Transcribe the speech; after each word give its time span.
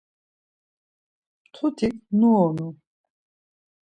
Mtutik 1.45 1.95
nuonu. 2.19 2.67